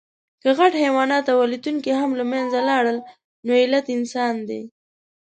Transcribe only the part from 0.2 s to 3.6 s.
که غټ حیوانات او الوتونکي هم له منځه لاړل، نو